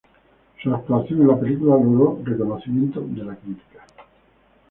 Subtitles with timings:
[0.63, 3.85] Su actuación en la película logró reconocimiento de la crítica.